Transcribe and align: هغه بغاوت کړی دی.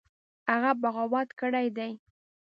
هغه 0.51 0.71
بغاوت 0.81 1.29
کړی 1.39 1.67
دی. 1.77 1.91